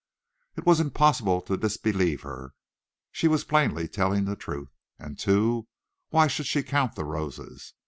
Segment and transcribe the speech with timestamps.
[0.55, 2.55] It was impossible to disbelieve her;
[3.11, 4.71] she was plainly telling the truth.
[4.97, 5.67] And, too,
[6.09, 7.75] why should she count the roses?